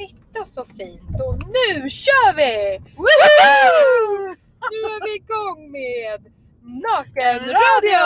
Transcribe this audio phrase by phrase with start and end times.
[0.00, 2.78] Titta så fint och nu kör vi!
[4.70, 8.04] Nu är vi igång med Nakenradio!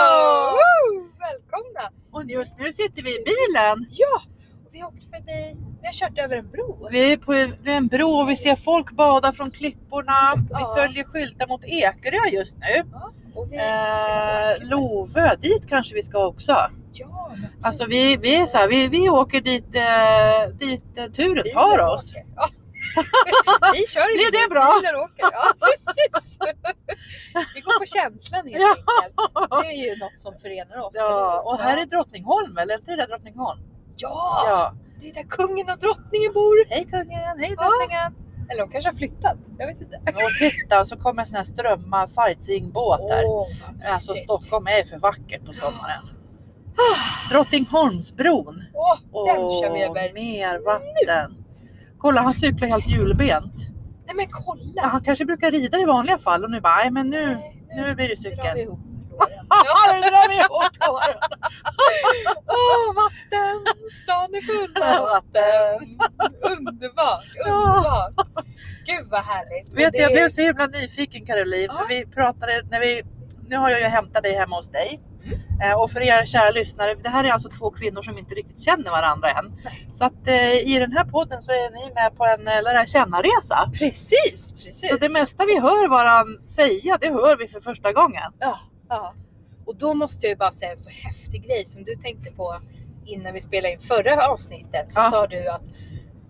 [0.50, 1.08] Woo!
[1.18, 1.90] Välkomna!
[2.12, 3.86] Och just nu sitter vi i bilen.
[3.90, 4.22] Ja,
[4.66, 6.88] och vi har åkt förbi, vi har kört över en bro.
[6.90, 10.46] Vi är på vid en bro och vi ser folk bada från klipporna.
[10.50, 10.58] Ja.
[10.58, 12.90] Vi följer skyltar mot Ekerö just nu.
[12.92, 16.70] Ja, och vi Eh, Lovö, dit kanske vi ska också.
[16.94, 17.34] Ja.
[17.62, 21.54] Alltså vi, vi är så här, vi, vi åker dit, eh, dit eh, turen Bilen
[21.54, 22.10] tar oss.
[22.10, 22.24] åker.
[22.36, 22.48] Ja.
[23.72, 24.78] vi kör Blir det bra?
[24.80, 25.22] bilen åker.
[25.32, 26.38] Ja, precis.
[27.54, 28.70] vi går på känslan helt Ja.
[28.70, 29.50] enkelt.
[29.62, 30.92] Det är ju något som förenar oss.
[30.94, 33.60] Ja, och här är Drottningholm, eller inte det där Drottningholm?
[33.96, 34.74] Ja, Ja.
[35.00, 36.64] det är där kungen och drottningen bor.
[36.68, 38.14] Hej kungen, hej drottningen.
[38.50, 39.38] Eller de kanske har flyttat.
[39.58, 39.96] Jag vet inte.
[40.06, 43.22] Och titta, så kommer en sån här strömma sightseeingbåt där.
[43.26, 43.48] Åh,
[43.82, 44.14] vad Alltså.
[44.16, 46.04] Stockholm är för vackert på sommaren.
[47.30, 48.62] Drottningholmsbron.
[48.74, 50.12] Åh, den Åh, kör vi över.
[50.14, 51.44] mer vatten.
[51.98, 53.54] Kolla, han cyklar helt hjulbent.
[54.06, 54.82] Nej men Ja, kolla!
[54.82, 57.94] han kanske brukar rida i vanliga fall och nu bara, nej men nu, Nej, nu
[57.94, 58.58] blir det cykel.
[58.58, 58.78] ihop
[59.10, 59.46] låren.
[59.48, 61.18] Ja, nu drar vi ihop låren.
[62.46, 63.56] Åh, vatten!
[64.02, 65.96] Stan är full av vatten.
[66.58, 67.50] Underbart, Ja.
[67.52, 68.44] underbart.
[68.86, 69.74] Gud vad härligt.
[69.74, 71.78] Vet det- jag blev så himla nyfiken Caroline, Ja.
[71.78, 73.02] för vi pratade när vi,
[73.48, 75.00] nu har jag ju hämtat dig hemma hos dig.
[75.26, 75.78] Mm.
[75.78, 78.90] Och för er kära lyssnare, det här är alltså två kvinnor som inte riktigt känner
[78.90, 79.52] varandra än.
[79.64, 79.88] Nej.
[79.92, 82.86] Så att eh, i den här podden så är ni med på en eh, lära
[82.86, 83.70] känna-resa.
[83.78, 84.88] Precis, precis.
[84.88, 88.32] Så det mesta vi hör varann säga, det hör vi för första gången.
[88.38, 88.58] Ja,
[88.88, 89.14] ja.
[89.66, 92.60] Och då måste jag ju bara säga en så häftig grej som du tänkte på
[93.06, 94.92] innan vi spelade in förra avsnittet.
[94.92, 95.10] Så Ja.
[95.10, 95.62] sa du att,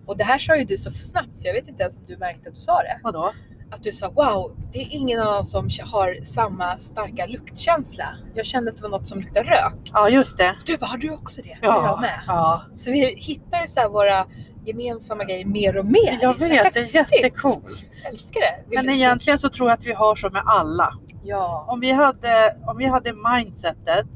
[0.05, 2.17] och det här sa ju du så snabbt så jag vet inte ens om du
[2.17, 2.99] märkte att du sa det.
[3.03, 3.31] Vadå?
[3.71, 8.07] Att du sa wow, det är ingen annan som har samma starka luktkänsla.
[8.33, 9.91] Jag kände att det var något som luktar rök.
[9.93, 10.55] Ja just det.
[10.65, 11.57] Du bara, har du också det?
[11.61, 11.85] Ja.
[11.85, 12.21] Jag med.
[12.27, 12.61] ja.
[12.73, 14.25] Så vi hittar ju så våra
[14.65, 16.17] gemensamma grejer mer och mer.
[16.21, 16.93] Jag vet, det är häftigt.
[16.93, 17.85] jättecoolt.
[18.03, 18.69] Jag älskar det.
[18.69, 20.93] Vill Men egentligen så tror jag att vi har så med alla.
[21.23, 21.65] Ja.
[21.69, 24.07] Om vi hade, om vi hade mindsetet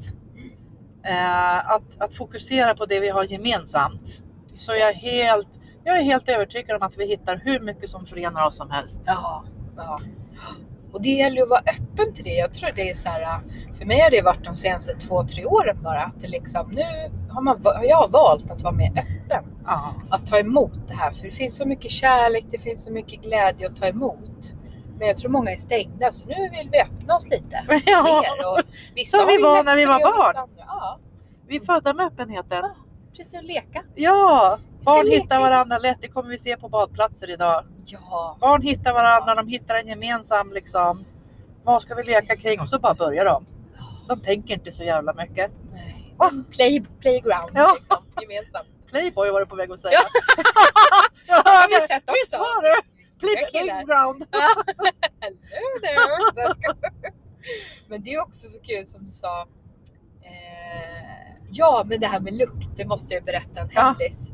[1.04, 4.22] eh, att, att fokusera på det vi har gemensamt
[4.56, 5.48] så jag är helt,
[5.84, 9.00] jag är helt övertygad om att vi hittar hur mycket som förenar oss som helst.
[9.06, 9.44] Ja,
[9.76, 10.00] ja.
[10.92, 12.34] Och det gäller att vara öppen till det.
[12.34, 13.40] Jag tror det är så här,
[13.78, 17.42] för mig har det varit de senaste två, tre åren bara att liksom, nu har
[17.42, 19.44] man, har jag valt att vara mer öppen.
[19.66, 19.94] Ja.
[20.10, 21.10] Att ta emot det här.
[21.10, 24.54] För det finns så mycket kärlek, det finns så mycket glädje att ta emot.
[24.98, 27.64] Men jag tror många är stängda så nu vill vi öppna oss lite.
[27.86, 28.22] Ja.
[28.22, 28.52] Mer.
[28.52, 28.60] Och
[28.94, 30.48] vissa Som vi var när vi var barn.
[30.58, 30.98] Ja,
[31.48, 32.64] Vi är födda med öppenheten.
[33.16, 33.84] Precis att leka.
[33.94, 35.22] Ja, barn leka.
[35.22, 35.98] hittar varandra lätt.
[36.00, 37.64] Det kommer vi se på badplatser idag.
[37.86, 41.04] Ja, Barn hittar varandra, de hittar en gemensam liksom.
[41.64, 42.60] Vad ska vi leka kring?
[42.60, 43.46] Och så bara börjar de.
[44.08, 45.50] De tänker inte så jävla mycket.
[45.72, 46.14] nej.
[46.18, 46.30] Va?
[46.52, 47.74] Play, playground Ja.
[47.78, 48.66] liksom, gemensamt.
[48.90, 49.92] Playboy var du på väg att säga.
[49.92, 50.02] Ja.
[51.26, 52.38] ja, har vi sett Visst också.
[52.38, 52.82] var det?
[53.18, 54.26] Snygga Play, playground.
[55.20, 56.72] Hello there!
[57.88, 59.40] Men det är också så kul som du sa.
[60.22, 61.19] Eh,
[61.50, 63.80] ja, men det här med lukt, det måste jag berätta en Ja.
[63.80, 64.30] hemlis.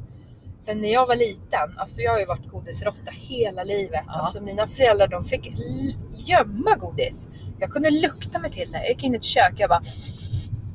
[0.58, 4.00] Sen när jag var liten, alltså jag har ju varit godisråtta hela livet.
[4.06, 4.12] Ja.
[4.12, 5.52] Alltså mina föräldrar de fick
[6.16, 7.28] gömma godis.
[7.58, 8.78] Jag kunde lukta mig till det.
[8.78, 9.82] Jag gick in i ett kök jag bara,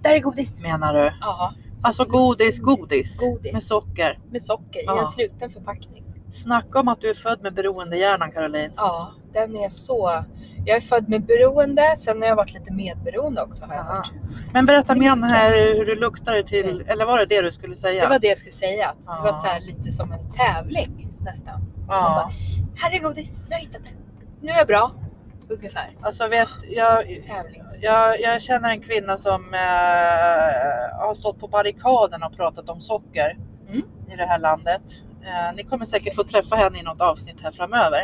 [0.02, 0.62] där är godis.
[0.62, 1.14] Menar du?
[1.22, 3.20] Ja, så Alltså godis, godis.
[3.20, 3.54] Godis.
[3.54, 4.20] Med socker.
[4.32, 5.00] med socker i Ja.
[5.02, 6.04] en sluten förpackning.
[6.30, 8.72] Snacka om att du är född med beroendehjärnan Caroline.
[8.76, 10.24] Ja, den är så...
[10.66, 13.94] Jag är född med beroende, sen har jag varit lite medberoende också har jag Aha.
[13.96, 14.12] varit.
[14.54, 17.76] Men berätta mer om här hur du luktade till, eller var det det du skulle
[17.76, 18.02] säga?
[18.04, 21.08] Det var det jag skulle säga, att det var så här lite som en tävling
[21.20, 21.62] nästan.
[21.88, 22.30] Man bara,
[22.76, 23.90] här är godis, nu har jag hittat det.
[24.42, 24.92] Nu är jag bra.
[25.50, 25.90] Ungefär.
[26.02, 27.22] Alltså vet, jag,
[27.82, 29.60] jag, jag känner en kvinna som eh,
[31.00, 33.38] har stått på barrikaden och pratat om socker
[33.70, 33.82] Mm.
[34.14, 34.82] i det här landet.
[35.24, 38.02] Eh, ni kommer säkert få träffa henne i något avsnitt här framöver.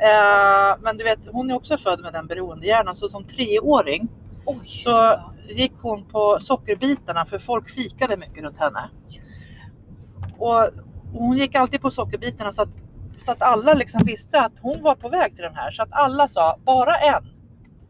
[0.00, 4.08] Eh, men du vet, hon är också född med den beroendehjärnan så som treåring
[4.46, 8.90] Oj, så gick hon på sockerbitarna för folk fikade mycket runt henne.
[10.38, 10.70] Och, och
[11.12, 12.68] hon gick alltid på sockerbitarna så att,
[13.18, 15.70] så att alla liksom visste att hon var på väg till den här.
[15.70, 17.24] Så att alla sa bara en.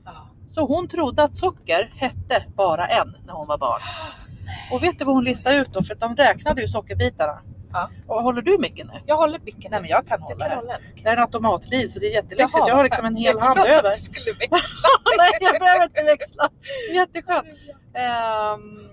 [0.05, 0.13] Ja.
[0.49, 3.81] Så hon trodde att socker hette bara en när hon var barn.
[4.73, 5.83] Och vet du vad hon listade ut då?
[5.83, 7.43] För att de räknade ju sockerbitarna.
[7.73, 7.91] Ja.
[8.07, 9.01] Och håller du micken nu?
[9.07, 9.71] Jag håller micken.
[9.71, 10.83] Nej men jag kan hålla kan hålla den.
[11.03, 12.59] Det är en automatbil så det är jätteläxigt.
[12.59, 13.91] Jaha, jag har liksom en hel Jag hand trodde att över.
[13.91, 14.89] du skulle växla.
[15.19, 16.49] Nej jag behöver inte växla.
[16.95, 17.47] Jätteskönt.
[17.95, 18.89] Ehm,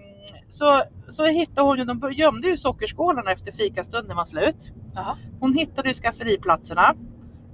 [0.50, 4.72] så, så hittade hon ju, de gömde ju sockerskålarna efter fikastunden var slut.
[4.96, 5.18] Jaha.
[5.40, 6.96] Hon hittade ju skafferiplatserna.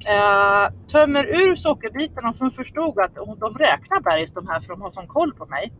[0.06, 4.70] Eh, tömmer ur sockerbitarna för hon förstod att hon, de räknar bergis de här för
[4.70, 5.74] de har sån koll på mig.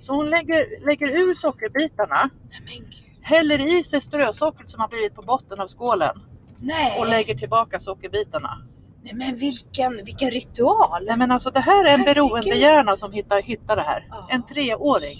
[0.00, 2.84] Så hon lägger, lägger ur sockerbitarna, men.
[3.22, 6.20] Häller i sig strösockret som har blivit på botten av skålen
[6.58, 7.00] Nej.
[7.00, 8.58] och lägger tillbaka sockerbitarna.
[9.02, 11.04] Nej men vilken, vilken ritual!
[11.06, 12.14] Nej men alltså det här är en Herregud.
[12.14, 14.06] beroendehjärna som hittar, hittar det här.
[14.10, 14.26] Ja.
[14.30, 15.18] En treåring.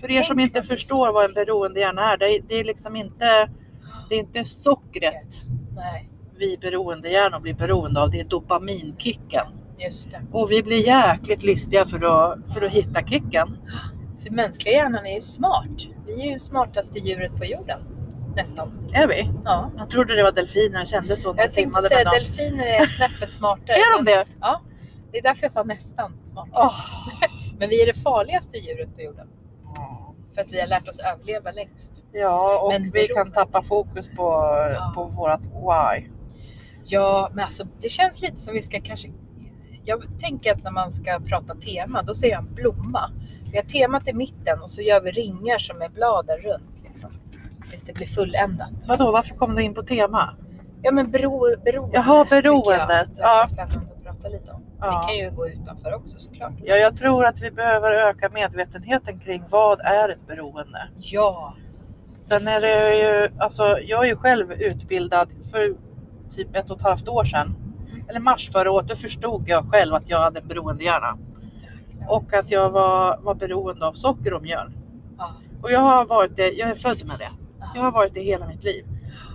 [0.00, 3.50] För er som inte förstår vad en beroendehjärna är, det är, det är liksom inte,
[4.08, 5.34] det är inte sockret
[5.76, 6.08] Nej,
[6.38, 9.46] vi beroendehjärnor blir beroende av, det är dopaminkicken.
[9.78, 10.22] just det.
[10.32, 13.56] Och vi blir jäkligt listiga för att, för att hitta kicken.
[14.22, 15.70] För mänskliga hjärnan är ju smart.
[16.06, 17.80] Vi är ju smartaste djuret på jorden.
[18.36, 18.90] Nästan.
[18.92, 19.30] Är vi?
[19.44, 19.70] Ja.
[19.76, 22.12] Jag trodde det var delfiner, kändes så när Jag tänkte säga dem.
[22.14, 23.76] delfiner är snäppet smartare.
[23.76, 24.24] Är de det?
[24.40, 24.60] Ja.
[25.12, 26.54] Det är därför jag sa nästan smartast.
[26.56, 26.74] Åh.
[27.58, 29.26] Men vi är det farligaste djuret på jorden.
[30.34, 32.04] För att vi har lärt oss överleva längst.
[32.12, 34.22] Ja, och Men vi kan tappa fokus på,
[34.74, 34.92] Ja.
[34.94, 36.06] på vårat why.
[36.84, 39.08] Ja, men alltså det känns lite som vi ska kanske...
[39.84, 43.10] Jag tänker att när man ska prata tema, då säger jag en blomma.
[43.52, 46.82] Vi har temat i mitten och så gör vi ringar som är bladen runt.
[46.84, 47.10] Liksom.
[47.70, 48.88] Tills det blir fulländat.
[48.88, 50.34] Vadå, varför kom du in på tema?
[50.82, 51.96] Ja men bero, beroende.
[51.96, 53.46] Jaha, jag beroendet, verkar ja.
[53.46, 54.62] spännande att prata lite om.
[54.78, 55.06] Ja.
[55.08, 56.52] Vi kan ju gå utanför också såklart.
[56.62, 60.88] Ja, jag tror att vi behöver öka medvetenheten kring vad är ett beroende.
[60.98, 61.54] Ja,
[62.16, 65.74] Sen är det ju, alltså jag är ju själv utbildad för
[66.30, 67.56] typ ett och ett halvt år sedan.
[68.08, 71.18] Eller mars förra året, då förstod jag själv att jag hade en beroendehjärna.
[72.10, 74.72] Och att jag var, var beroende av socker och mjöl.
[75.18, 75.34] Ja.
[75.62, 77.30] Och jag har varit det, jag är född med det.
[77.74, 78.84] Jag har varit det hela mitt liv.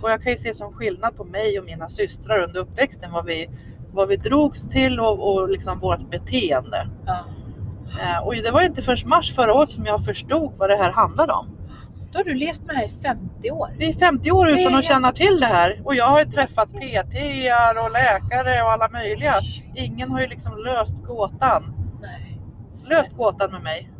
[0.02, 3.24] Och jag kan ju se som skillnad på mig och mina systrar under uppväxten vad
[3.24, 3.48] vi,
[3.92, 6.88] vad vi drogs till och, och liksom vårt beteende.
[7.06, 7.24] Ja.
[8.02, 10.92] Eh, och det var inte förrän mars förra året som jag förstod vad det här
[10.92, 11.56] handlade om.
[12.12, 13.68] Då har du levt med det här i 50 år.
[13.78, 16.24] Vi är 50 år Det utan att känna till det här och jag har ju
[16.24, 17.14] träffat PT
[17.84, 19.34] och läkare och alla möjliga.
[19.74, 21.75] Ingen har ju liksom löst gåtan.
[22.86, 23.90] Löst gåtan med mig.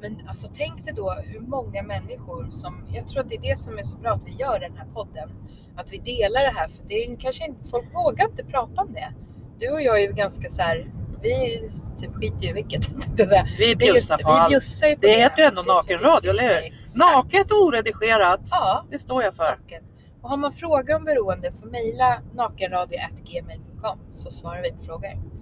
[0.00, 3.58] Men alltså tänk dig då hur många människor som, jag tror att det är det
[3.58, 5.30] som är så bra att vi gör den här podden.
[5.76, 8.92] Att vi delar det här för det är kanske inte, folk vågar inte prata om
[8.92, 9.12] det.
[9.58, 10.90] Du och jag är ju ganska så här,
[11.22, 11.68] vi
[11.98, 12.88] typ skiter ju i vilket.
[13.18, 13.26] Vi
[13.58, 14.52] Vi bjussar på vi allt.
[14.52, 16.98] ju på Det heter ju ändå Det nakenradio, eller hur?
[16.98, 18.40] Naket och oredigerat.
[18.50, 19.50] Ja, Det står jag för.
[19.60, 19.82] naken.
[20.22, 25.35] Och har man frågor om beroende så mejla nakenradio.gmail.com så svarar vi på frågor.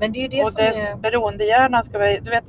[0.00, 0.96] Men det är ju det och som den är...
[0.96, 2.44] beroendehjärnan ska vi, du vet,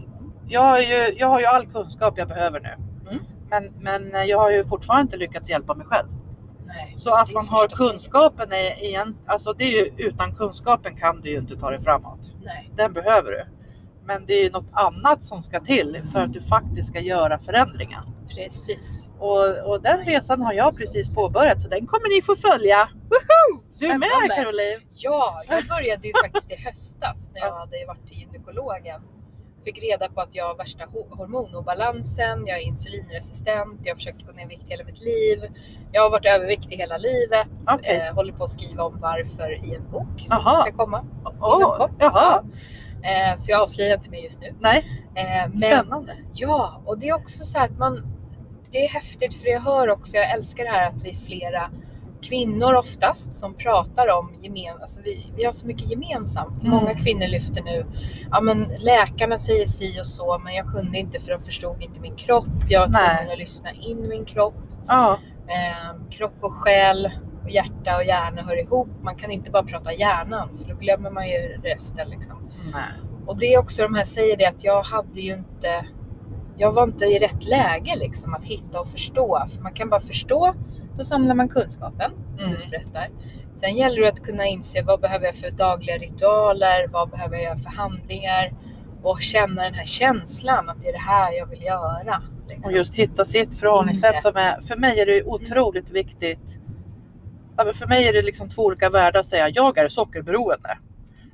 [0.48, 2.76] jag har, ju, jag har ju all kunskap jag behöver nu.
[3.10, 3.24] Mm.
[3.50, 6.08] Men, men jag har ju fortfarande inte lyckats hjälpa mig själv.
[6.66, 10.96] Nej, Så att det man har kunskapen är igen, alltså det är ju, utan kunskapen
[10.96, 12.20] kan du ju inte ta dig framåt.
[12.44, 12.72] Nej.
[12.76, 13.46] Den behöver du.
[14.06, 17.40] Men det är ju något annat som ska till för att du faktiskt ska göra
[17.40, 18.04] förändringen.
[18.36, 19.12] Precis.
[19.20, 22.90] Och, och den resan har jag precis påbörjat så den kommer ni få följa.
[23.80, 24.36] Du är med.
[24.38, 24.80] Caroline!
[24.94, 29.02] Ja, jag började ju faktiskt i höstas när jag hade varit till gynekologen.
[29.66, 34.26] Fick reda på att jag har värsta ho- hormonobalansen, jag är insulinresistent, jag har försökt
[34.26, 35.44] gå ner i vikt hela mitt liv.
[35.92, 37.98] Jag har varit överviktig hela livet, Okej.
[38.08, 40.56] eh, håller på att skriva om varför i en bok som Aha.
[40.56, 41.06] ska komma
[41.58, 41.92] inom kort.
[42.00, 42.44] jaha.
[43.04, 44.54] Eh, så jag avslöjar inte mer just nu.
[44.60, 46.16] Nej, Eh, men, spännande.
[46.34, 48.04] Ja, och det är också så här att man,
[48.72, 51.70] det är häftigt för jag hör också, jag älskar det här att vi är flera
[52.22, 56.64] kvinnor oftast som pratar om gemen, alltså vi, vi har så mycket gemensamt.
[56.64, 56.76] Mm.
[56.78, 57.86] Många kvinnor lyfter nu,
[58.32, 62.00] ja men läkarna säger si och så men jag kunde inte för de förstod inte
[62.02, 62.46] min kropp.
[62.70, 64.56] Jag var tvungen att lyssna in min kropp.
[64.88, 67.12] Ja, Eh, kropp och själ
[67.44, 68.88] och hjärta och hjärna hör ihop.
[69.02, 72.50] Man kan inte bara prata hjärnan för då glömmer man ju resten liksom.
[72.74, 72.84] nej.
[73.26, 75.86] Och det är också de här säger det att jag hade ju inte,
[76.58, 79.46] jag var inte i rätt läge liksom att hitta och förstå.
[79.56, 80.54] För man kan bara förstå,
[80.98, 82.58] då samlar man kunskapen som Mm.
[82.64, 83.10] du berättar.
[83.54, 87.60] Sen gäller det att kunna inse vad behöver jag för dagliga ritualer, vad behöver jag
[87.60, 88.54] för handlingar
[89.04, 92.22] och känna den här känslan att det är det här jag vill göra.
[92.48, 92.72] Liksom.
[92.72, 94.22] Och just hitta sitt förhållningssätt Inre.
[94.22, 96.60] som är, för mig är det otroligt viktigt.
[97.58, 100.78] Ja, men för mig är det liksom två olika världar att säga jag är sockerberoende.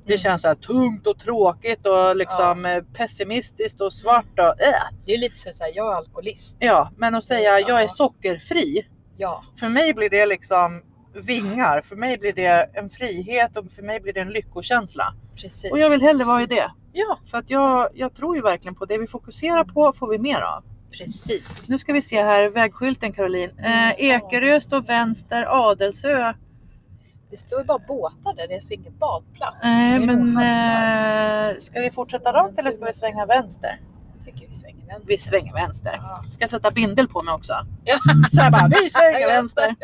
[0.05, 0.17] Det Mm.
[0.17, 4.95] känns så här tungt och tråkigt och liksom eh, pessimistiskt och svart och äh.
[5.05, 6.57] Det är lite så här, jag är alkoholist.
[6.59, 7.87] Ja, men att säga jag är Ja.
[7.87, 8.87] sockerfri.
[9.17, 10.81] Ja, För mig blir det liksom
[11.27, 11.81] vingar.
[11.81, 15.13] För mig blir det en frihet och för mig blir det en lyckokänsla.
[15.41, 15.71] precis.
[15.71, 16.71] Och jag vill hellre vara i det.
[16.93, 20.17] Ja, För att jag, jag tror ju verkligen på det vi fokuserar på får vi
[20.19, 20.63] mer av.
[20.91, 21.69] precis.
[21.69, 23.59] Nu ska vi se här, vägskylten Caroline.
[23.59, 26.33] Eh, Ekerö står vänster, Adelsö.
[27.31, 29.57] Det står ju bara båtar där, det är ingen badplats.
[29.63, 33.79] Nej men eh, ska vi fortsätta rakt eller ska vi svänga vänster?
[34.15, 35.07] Jag tycker vi svänger vänster.
[35.07, 35.93] Vi svänger vänster.
[36.01, 36.23] Ja.
[36.29, 37.53] Ska jag sätta bindel på mig också?
[37.83, 37.97] Ja.
[38.31, 39.75] Så jag bara, vi svänger vänster.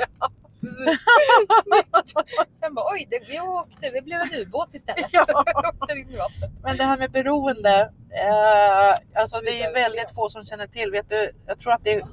[1.64, 2.14] Snyggt.
[2.60, 5.06] Sen bara oj, det, vi åkte, vi blev en ubåt istället.
[5.12, 5.26] Ja.
[6.64, 10.92] Men det här med beroende, eh, alltså det är väldigt få som känner till.
[10.92, 12.04] Vet du, jag tror att det är,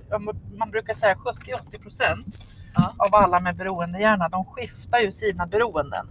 [0.59, 2.39] man brukar säga 70-80 procent
[2.75, 2.95] Ja.
[2.99, 6.07] av alla med beroendehjärna, de skiftar ju sina beroenden.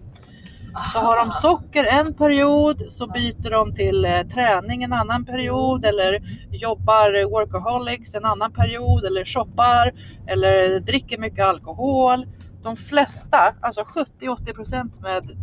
[0.94, 5.86] Så har de socker en period så byter de till eh, träning en annan period
[5.86, 6.20] eller
[6.52, 9.94] jobbar workaholics en annan period eller shoppar
[10.28, 12.26] eller dricker mycket alkohol.
[12.64, 15.38] De flesta, alltså 70-80% med,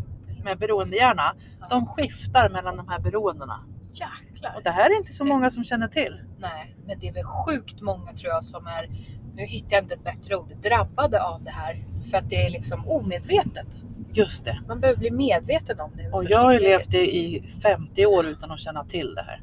[0.44, 1.34] med beroendehjärna,
[1.70, 3.60] de skiftar mellan de här beroendena.
[3.90, 4.56] Jäklar.
[4.56, 6.20] Och det här är inte så många som känner till.
[6.38, 8.88] Nej, men det är väl sjukt många tror jag som är,
[9.34, 11.76] nu hittar jag inte ett bättre ord, drabbade av det här.
[12.10, 13.84] För att det är liksom omedvetet.
[14.16, 14.58] Just det.
[14.68, 16.08] Man behöver bli medveten om det.
[16.12, 19.40] Och jag har levt i i 50 år utan att känna till det här.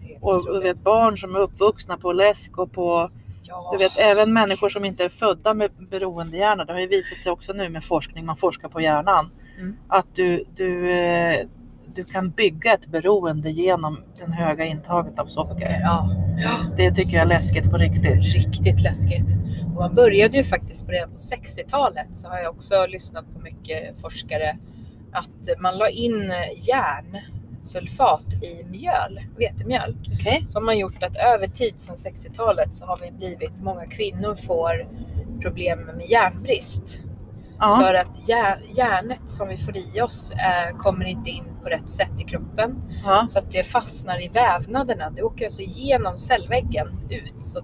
[0.00, 0.62] Det helt Och otroligt.
[0.62, 3.10] du vet barn som är uppvuxna på läsk och på
[3.42, 7.22] ja, Du vet även människor som inte är födda med beroendehjärna, det har ju visat
[7.22, 9.76] sig också nu med forskning, man forskar på hjärnan, Mm.
[9.88, 11.46] att du, du, eh,
[11.94, 15.52] du kan bygga ett beroende genom den höga intaget av socker.
[15.52, 15.80] socker.
[15.82, 16.10] Ja.
[16.38, 16.58] ja.
[16.76, 18.34] Det tycker jag är läskigt på riktigt.
[18.34, 19.36] Riktigt läskigt.
[19.66, 23.40] Och man började ju faktiskt på redan på 60-talet så har jag också lyssnat på
[23.40, 24.58] mycket forskare
[25.12, 29.96] att man la in järnsulfat i mjöl, vetemjöl.
[30.14, 30.42] Okej?
[30.46, 34.88] Som har gjort att över tid sedan 60-talet så har vi blivit, många kvinnor får
[35.40, 37.00] problem med järnbrist.
[37.58, 37.80] Ja.
[37.82, 41.88] För att jär, järnet som vi får i oss eh, kommer inte in på rätt
[41.88, 42.82] sätt i kroppen.
[43.04, 43.26] ja.
[43.26, 45.10] Så att det fastnar i vävnaderna.
[45.10, 47.42] Det åker alltså igenom cellväggen ut.
[47.42, 47.60] Så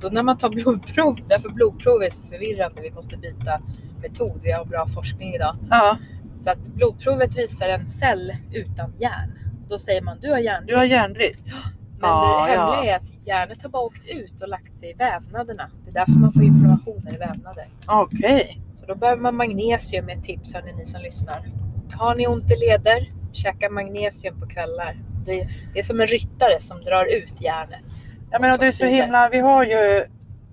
[0.00, 3.60] då när man tar blodprov, därför blodprov är så förvirrande, vi måste byta
[4.02, 4.40] metod.
[4.42, 5.56] Vi har bra forskning idag.
[5.70, 5.98] ja.
[6.38, 9.38] Så att blodprovet visar en cell utan järn.
[9.68, 10.68] Då säger man du har järnbrist.
[10.68, 11.44] Du har järnbrist.
[12.00, 12.92] Men Ja, det hemliga ja.
[12.92, 15.70] är att järnet har bara åkt ut och lagt sig i vävnaderna.
[15.84, 17.68] Det är därför man får inflammationer i vävnader.
[17.86, 18.60] Okej.
[18.74, 21.52] Så då behöver man magnesium med ett tips hörni ni som lyssnar.
[21.92, 24.96] Har ni ont i leder, käka magnesium på kvällar.
[25.24, 27.84] Det, det är som en ryttare som drar ut järnet.
[28.30, 30.06] Jag menar det är så himla, vi har ju,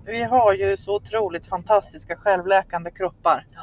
[0.06, 3.46] vi har ju så otroligt fantastiska självläkande kroppar.
[3.54, 3.60] Ja.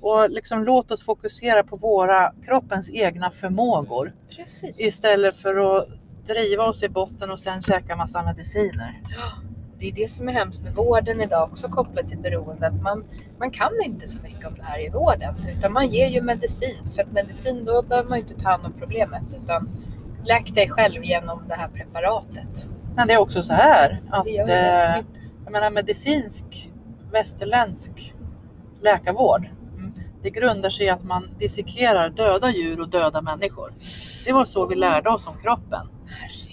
[0.00, 4.12] Och liksom låt oss fokusera på våra, kroppens egna förmågor.
[4.36, 4.80] Precis.
[4.80, 5.88] Istället för att
[6.26, 9.02] driva oss i botten och sen käka massa mediciner.
[9.02, 9.47] Ja,
[9.78, 12.66] det är det som är hemskt med vården idag också kopplat till beroende.
[12.66, 13.04] Att man,
[13.38, 15.34] man kan inte så mycket om det här i vården.
[15.58, 16.90] Utan man ger ju medicin.
[16.94, 19.22] För att medicin då behöver man ju inte ta hand om problemet.
[19.42, 19.68] Utan
[20.24, 22.68] läk dig själv genom det här preparatet.
[22.96, 25.04] Men det är också så här att Det gör eh, det.
[25.44, 26.70] jag menar medicinsk
[27.12, 28.14] västerländsk
[28.80, 29.48] läkarvård.
[29.76, 29.92] Mm.
[30.22, 33.72] Det grundar sig i att man dissekerar döda djur och döda människor.
[34.26, 35.88] Det var så vi lärde oss om kroppen.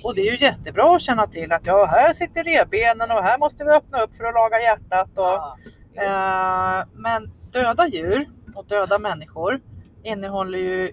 [0.06, 3.38] Och det är ju jättebra att känna till att ja, här sitter revbenen och här
[3.38, 5.18] måste vi öppna upp för att laga hjärtat.
[5.18, 5.60] Och,
[5.98, 6.80] Ja.
[6.82, 9.62] Eh, men döda djur och döda människor
[10.04, 10.92] innehåller ju,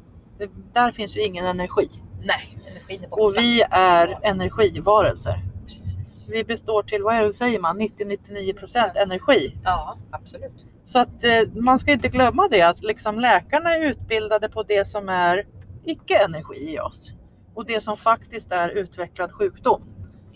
[0.73, 1.89] där finns ju ingen energi.
[2.25, 3.23] Nej, energin är borta.
[3.23, 5.39] Och vi är energivarelser.
[5.67, 6.29] Precis.
[6.33, 9.57] Vi består till, vad är det, säger man, 90-99% energi.
[9.65, 10.67] Ja, absolut.
[10.85, 14.89] Så att eh, man ska inte glömma det att liksom läkarna är utbildade på det
[14.89, 15.47] som är
[15.85, 17.13] icke-energi i oss.
[17.55, 19.83] Och det som faktiskt är utvecklad sjukdom.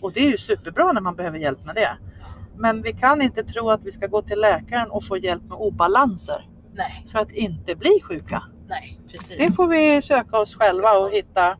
[0.01, 1.97] Och det är ju superbra när man behöver hjälp med det.
[2.55, 5.57] Men vi kan inte tro att vi ska gå till läkaren och få hjälp med
[5.57, 8.43] obalanser Nej, för att inte bli sjuka.
[8.67, 9.37] nej, precis.
[9.37, 11.57] Det får vi söka oss själva och hitta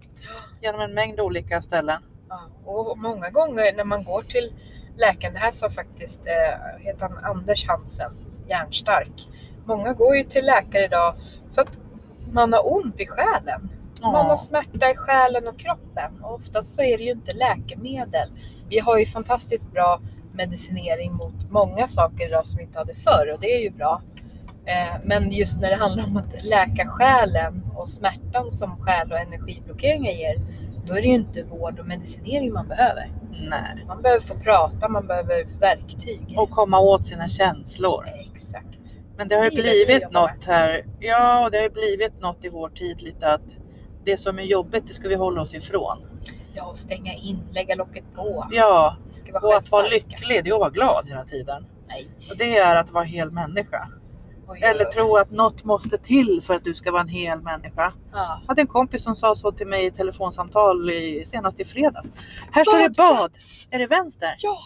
[0.62, 2.02] genom en mängd olika ställen.
[2.30, 4.54] Ja, och många gånger när man går till
[4.98, 8.12] läkaren, det här sa faktiskt eh, heter han Anders Hansen,
[8.48, 9.28] järnstark.
[9.66, 11.16] Många går ju till läkare idag
[11.52, 11.80] för att
[12.32, 13.70] man har ont i själen.
[14.02, 16.24] Man har smärta i själen och kroppen.
[16.24, 18.30] Och oftast så är det ju inte läkemedel.
[18.70, 20.00] Vi har ju fantastiskt bra
[20.34, 24.02] medicinering mot många saker idag som vi inte hade förr och det är ju bra.
[24.66, 29.20] Eh, Men just när det handlar om att läka själen och smärtan som själ och
[29.20, 30.36] energiblockeringar ger,
[30.86, 33.12] då är det ju inte vård och medicinering man behöver.
[33.50, 33.86] Nej.
[33.88, 36.36] Man behöver få prata, man behöver verktyg.
[36.38, 38.06] Och komma åt sina känslor.
[38.32, 38.98] Exakt.
[39.18, 40.86] Men det har ju blivit något här.
[41.00, 43.60] Ja, och det har ju blivit något i vår tid lite att
[44.08, 45.98] det som är jobbigt, det ska vi hålla oss ifrån.
[46.56, 48.48] Ja, och stänga in, lägga locket på.
[48.52, 48.98] Ja,
[49.34, 51.66] vara och att vara lycklig, det är att vara glad hela tiden.
[51.88, 52.10] Nej.
[52.32, 53.88] Och det är att vara hel människa.
[54.48, 54.92] Oj, Eller oj.
[54.92, 57.94] tro att något måste till för att du ska vara en hel människa.
[58.14, 58.40] Ja.
[58.42, 62.14] Jag hade en kompis som sa så till mig i telefonsamtal i, senast i fredags.
[62.52, 63.32] Här står det Bad.
[63.72, 64.36] Är det vänster?
[64.40, 64.58] Ja,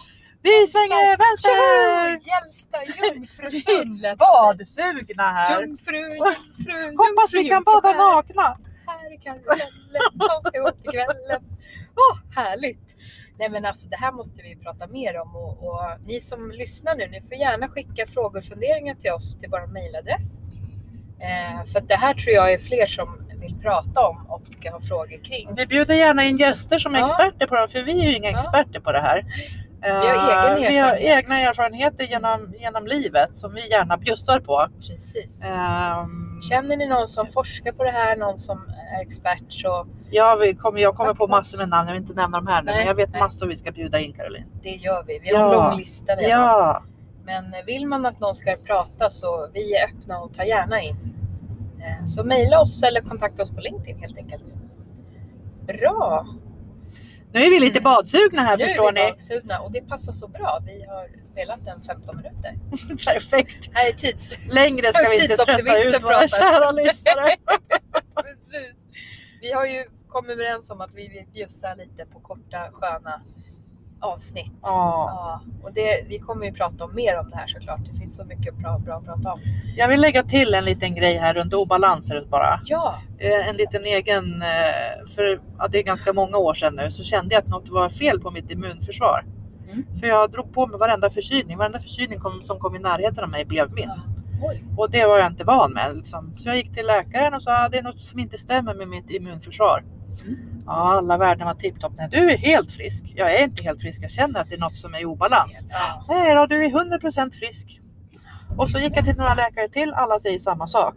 [0.41, 2.29] Vi svänger vänster!
[2.29, 4.17] Gällstad, Jungfrusund lät.
[4.17, 5.61] Badsugna här.
[5.61, 8.57] Jungfru, jungfru, Hoppas vi jungfru, kan bada jungfru, nakna.
[9.01, 11.41] Här är karusellen som ska gå till kvällen.
[11.95, 12.95] Åh, härligt!
[13.39, 16.95] Nej men alltså det här måste vi prata mer om och, och ni som lyssnar
[16.95, 20.41] nu, ni får gärna skicka frågor och funderingar till oss till vår mailadress.
[21.21, 24.41] Eh, för det här tror jag är fler som vill prata om och
[24.71, 25.49] har frågor kring.
[25.55, 27.03] Vi bjuder gärna in gäster som är Ja.
[27.05, 28.37] experter på det, för vi är ju inga Ja.
[28.39, 29.25] experter på det här.
[29.81, 34.67] Vi har egen Vi har egna erfarenheter genom, genom livet som vi gärna bjussar på.
[34.87, 35.45] Precis.
[35.45, 38.61] Ehm, Känner ni någon som forskar på det här, någon som
[38.97, 42.13] är expert så ja, vi kommer, jag kommer på massor med namn, jag vill inte
[42.13, 43.21] nämna dem här nu, Nej, men jag vet nej.
[43.21, 44.45] massor vi ska bjuda in Caroline.
[44.63, 45.19] det gör vi.
[45.19, 45.69] Vi har en Ja.
[45.69, 46.29] lång lista redan.
[46.29, 46.83] Ja,
[47.25, 50.95] Men vill man att någon ska prata så vi är öppna och tar gärna in.
[51.79, 54.55] Eh, Så mejla oss eller kontakta oss på LinkedIn helt enkelt.
[55.67, 56.25] Bra!
[57.33, 57.83] Nu är vi lite Mm.
[57.83, 59.11] badsugna här nu förstår är vi ni.
[59.11, 60.59] baksugna och det passar så bra.
[60.65, 62.55] Vi har spelat den 15 minuter.
[63.13, 63.69] Perfekt.
[63.73, 64.37] Här är tids...
[64.53, 67.35] Längre ska vi inte trötta ut våra kära lyssnare.
[68.23, 68.73] Precis.
[69.41, 73.21] Vi har ju kommit överens om att vi vill bjussa lite på korta sköna
[74.01, 74.51] avsnitt.
[74.61, 75.07] Ja.
[75.15, 77.79] Ja, och det, vi kommer ju prata om mer om det här såklart.
[77.91, 79.39] Det finns så mycket bra, bra att prata om.
[79.77, 82.59] Jag vill lägga till en liten grej här runt obalanser bara.
[82.65, 86.91] Ja, Eh, En liten egen, eh, för ja, det är ganska många år sedan nu,
[86.91, 89.25] så kände jag att något var fel på mitt immunförsvar.
[89.71, 89.85] Mm.
[89.99, 91.57] För jag drog på mig varenda förkylning.
[91.57, 93.89] Varenda förkylning kom, som kom i närheten av mig blev min.
[94.41, 94.53] Ja.
[94.77, 95.95] Och det var jag inte van med.
[95.95, 96.33] Liksom.
[96.37, 98.87] Så jag gick till läkaren och sa att det är något som inte stämmer med
[98.87, 99.83] mitt immunförsvar.
[100.25, 100.60] Mm.
[100.71, 101.93] Ja, alla värden var tipptopp.
[101.97, 103.13] Nej, du är helt frisk.
[103.15, 104.03] Jag är inte helt frisk.
[104.03, 105.63] Jag känner att det är något som är i obalans.
[105.69, 106.05] Ja.
[106.09, 107.79] Nej då, du är 100% frisk.
[108.57, 109.93] Och så gick jag till några läkare till.
[109.93, 110.95] Alla säger samma sak.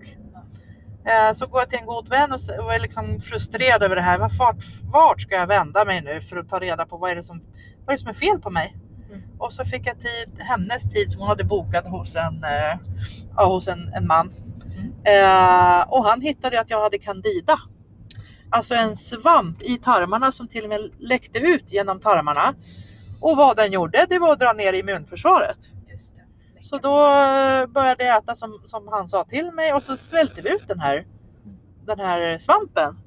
[1.07, 4.19] Eh, Så går jag till en god vän och är liksom frustrerad över det här.
[4.19, 7.17] Vart, vart, vart ska jag vända mig nu för att ta reda på vad är
[7.17, 7.41] det som,
[7.85, 8.77] vad är det som är fel på mig?
[9.11, 9.23] Mm.
[9.39, 12.79] Och så fick jag tid, hennes tid som hon hade bokat hos en, eh,
[13.37, 14.33] ja, hos en, en man.
[14.77, 14.93] Mm.
[15.05, 17.59] Eh, och han hittade att jag hade candida.
[18.55, 22.55] Alltså en svamp i tarmarna som till och med läckte ut genom tarmarna.
[23.21, 25.59] Och vad den gjorde, det var att dra ner immunförsvaret.
[25.91, 26.23] Just det.
[26.61, 30.41] Så då eh, började jag äta som, som han sa till mig och så svälte
[30.41, 31.07] vi ut den här,
[31.87, 32.99] den här svampen.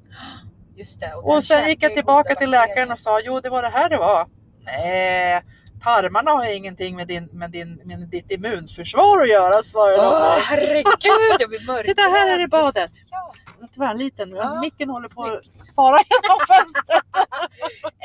[0.76, 1.06] Just det.
[1.06, 3.88] den Och sen gick jag tillbaka till läkaren och sa jo det var det här
[3.88, 4.26] det var.
[4.64, 5.42] Nej,
[5.80, 10.06] tarmarna har ingenting med, din, med, din, med ditt immunförsvar att göra svarade de.
[10.06, 11.86] Åh herregud, jag blir mörkrädd.
[11.96, 12.90] Titta här är det badet.
[13.10, 13.32] Ja,
[13.72, 17.28] Tyvärr en liten, Ja, micken håller på att fara genom fönstret.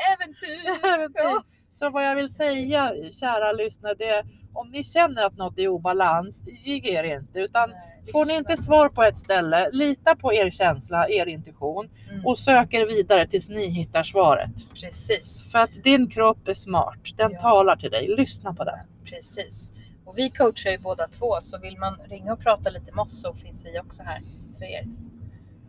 [0.12, 0.86] Äventyr!
[0.94, 1.40] Äventyr.
[1.72, 5.62] Så vad jag vill säga kära lyssnare det är om ni känner att något är
[5.62, 10.16] i obalans, ge er inte utan Nej, Får ni inte svar på ett ställe, lita
[10.16, 12.26] på er känsla, er intuition Mm.
[12.26, 14.50] och sök er vidare tills ni hittar svaret.
[14.80, 17.40] Precis, För att din kropp är smart, den Ja.
[17.40, 18.14] talar till dig.
[18.16, 18.78] Lyssna på den.
[19.04, 19.72] precis.
[20.04, 23.20] Och vi coachar ju båda två så vill man ringa och prata lite med oss
[23.20, 24.20] så finns vi också här
[24.58, 24.84] för er.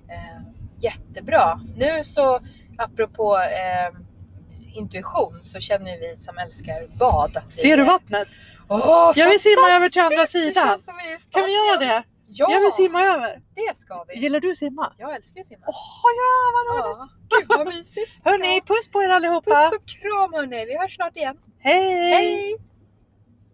[0.09, 0.41] Eh,
[0.79, 1.59] jättebra.
[1.77, 2.39] Nu så
[2.77, 3.99] apropå eh,
[4.77, 8.27] intuition så känner vi som älskar bad att vi Ser du vattnet?
[8.67, 10.79] Åh, Jag vill simma över till andra sidan.
[11.31, 12.03] Kan vi göra det?
[12.27, 13.41] Ja, Jag vill simma över.
[13.55, 14.19] det ska vi.
[14.19, 14.93] Gillar du simma?
[14.97, 15.65] Jag älskar att simma.
[15.67, 17.11] Åh ja, vad roligt!
[17.29, 18.11] Ja, gud vad mysigt.
[18.23, 19.51] Hörni, puss på er allihopa!
[19.51, 21.37] Puss och kram hörni, vi hörs snart igen.
[21.59, 22.11] Hej!
[22.13, 22.57] Hej!